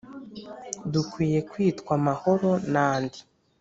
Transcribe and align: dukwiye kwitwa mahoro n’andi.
dukwiye 0.91 1.39
kwitwa 1.51 1.93
mahoro 2.05 2.49
n’andi. 2.71 3.19